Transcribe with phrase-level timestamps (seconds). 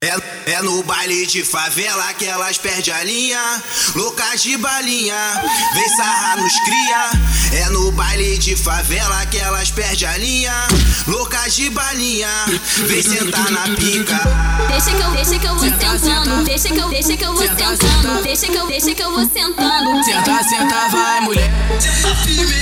[0.00, 3.62] É, é no baile de favela que elas perdem a linha,
[3.96, 5.42] loucas de balinha,
[5.74, 7.10] vem sarrar nos cria.
[7.60, 10.54] É no baile de favela que elas perdem a linha,
[11.08, 12.28] loucas de balinha,
[12.86, 14.20] vem sentar na pica.
[14.68, 17.42] Deixa que eu, deixa que eu vou sentando, deixa que eu, deixa que eu vou
[17.48, 20.04] sentando, deixa que eu, deixa que eu vou sentando.
[20.04, 21.50] Senta, senta, vai mulher.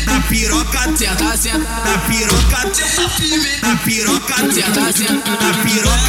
[0.06, 2.72] Na piroca, Senta, senta, na piroca,
[3.60, 5.30] na piroca, senta, senta.
[5.32, 6.05] na piroca.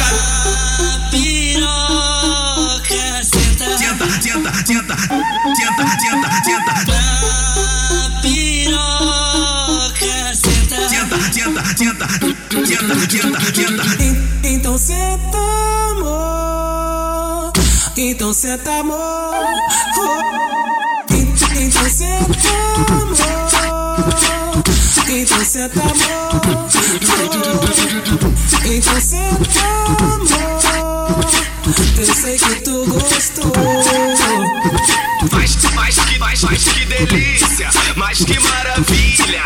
[14.88, 15.38] Senta,
[15.90, 17.52] amor.
[17.96, 19.44] Então senta, amor.
[19.98, 21.12] Oh.
[21.12, 21.28] En-
[21.66, 22.48] Então senta,
[22.86, 24.14] amor.
[25.08, 25.98] Então senta, amor.
[28.64, 29.60] Então senta,
[30.06, 31.24] amor.
[31.98, 33.52] Eu sei que tu gostou.
[35.32, 39.42] Mas, mas que, mas, mas que delícia, mas que maravilha,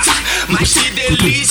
[0.49, 1.42] mas que delícia,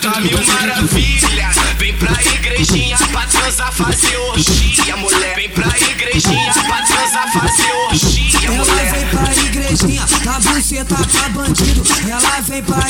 [0.00, 1.50] tá mil maravilha.
[1.78, 5.34] Vem pra igrejinha pra transar, fazer orgia, mulher.
[5.34, 8.92] Vem pra igrejinha pra transar, fazer orgia, Ela mulher.
[8.92, 11.82] vem pra igrejinha, tá buceta pra bandido.
[12.08, 12.85] Ela vem pra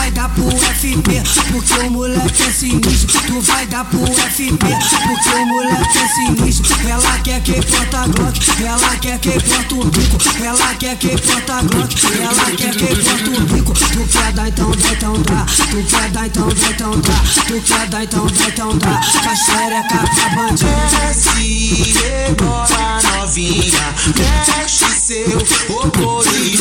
[0.00, 3.20] vai dar pro FP, porque o moleque é sinistro.
[3.26, 6.88] Tu vai dar pro FP, porque o moleque é sinistro.
[6.88, 10.18] Ela quer que porta Glock, ela quer que porta o bico.
[10.42, 13.72] Ela quer que porta Glock, ela quer que porta o bico.
[13.74, 15.46] Tu quer dar então, dá então dá.
[15.70, 17.22] Tu quer dar então, dá então dá.
[17.46, 19.02] Tu quer dar então, dá então dá.
[19.02, 20.70] Faz xereca pra bandido.
[20.90, 25.38] Desce, rebola novinha, mexe seu
[25.76, 26.56] opor e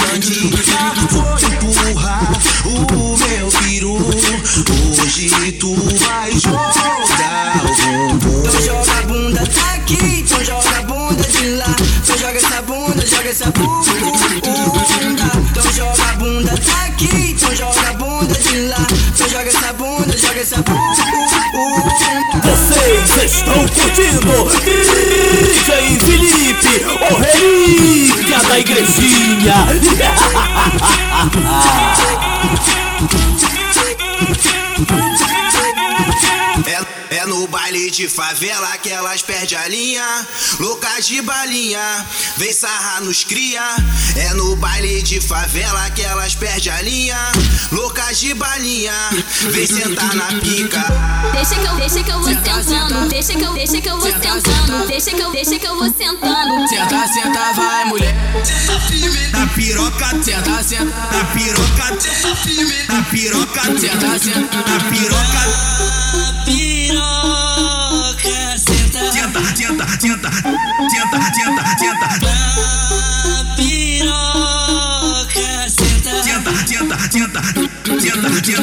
[12.04, 13.92] Então joga essa bunda, joga essa bunda.
[15.52, 18.88] Então joga a bunda tá aqui, então joga a bunda de lá.
[19.14, 21.30] Então joga essa bunda, joga essa bunda.
[22.44, 24.50] Vocês estão curtindo
[25.44, 29.56] DJ Felipe, o relíquia da igrejinha.
[38.00, 40.28] de favela que elas perdem a linha,
[40.58, 42.06] loucas de balinha,
[42.38, 43.62] vem sarrar nos cria.
[44.16, 47.18] É no baile de favela que elas perdem a linha,
[47.74, 48.94] loucas de balinha,
[49.52, 50.82] vem sentar na pica.
[51.34, 54.10] Deixa que eu, deixa que eu vou sentando, deixa que eu, deixa que eu vou
[54.10, 56.68] sentando, deixa que eu, deixa que eu vou sentando.
[56.70, 58.16] Senta, senta, vai mulher.
[59.34, 61.98] Na piroca, Senta, senta, na piroca,
[62.88, 64.58] na piroca, senta, senta.
[64.58, 66.00] na piroca.
[66.46, 67.39] Piroca,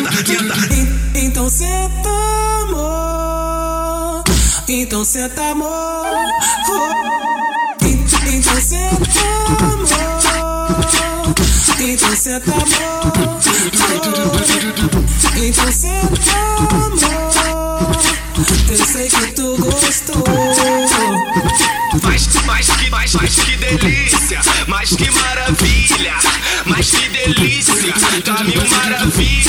[0.03, 0.75] tenta.
[0.75, 2.09] En- Então senta,
[2.63, 4.25] amor.
[4.69, 6.07] Então senta, amor.
[6.69, 7.85] Oh.
[7.85, 8.05] En-
[8.37, 9.21] Então senta,
[9.65, 9.87] amor.
[11.79, 12.63] Então senta, amor.
[15.37, 16.37] Então senta,
[16.77, 17.97] amor.
[18.69, 20.25] Eu sei que tu gostou.
[22.03, 26.15] Mas, mas que, mas, mas que delícia, mas que maravilha,
[26.67, 29.46] mas que delícia, tá mil maravilha.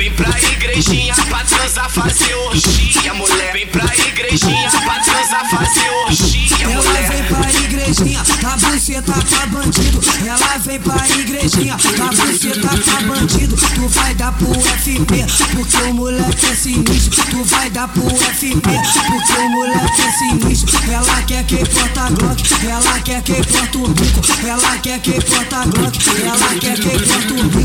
[0.00, 3.52] Vem pra igrejinha pra transar, fazer orgia, mulher.
[3.52, 7.10] Vem pra igrejinha pra transar, fazer orgia, Ela mulher.
[7.10, 10.00] vem pra igrejinha, tá buceta pra bandido.
[10.26, 13.56] Ela vem pra igrejinha, tá buceta pra bandido.
[13.56, 17.24] Tu vai dar pro FP, porque o moleque é sinistro.
[17.26, 20.80] Tu vai dar pro FP, porque o moleque é sinistro.
[20.90, 24.20] Ela quer que porta Glock, ela quer que porta o bico.
[24.48, 27.59] Ela quer que porta Glock, ela quer que porta o bico.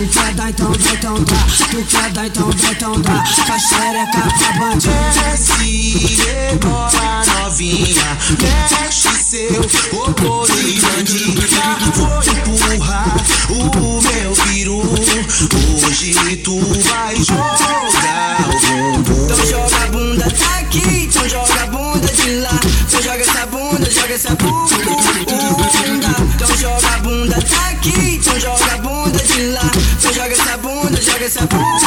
[0.00, 1.36] Tu quer dar então, dá então dá.
[1.70, 3.22] Tu quer dar então, dá então dá.
[3.46, 4.94] Faz xereca pra bandido.
[5.12, 6.58] Desce,
[7.28, 9.60] novinha, mexe seu
[10.00, 11.42] opor e bandida.
[11.96, 13.14] Vou empurrar
[13.50, 14.80] o meu peru.
[15.86, 19.24] Hoje tu vai jogar o bumbum.
[19.26, 22.58] Então joga a bunda tá aqui, então joga a bunda de lá.
[22.88, 25.09] Então joga essa bunda, joga essa bunda.
[31.46, 31.80] Boom.